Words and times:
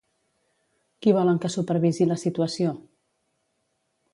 Qui 1.05 1.13
volen 1.17 1.41
que 1.43 1.51
supervisi 1.57 2.07
la 2.13 2.17
situació? 2.25 2.73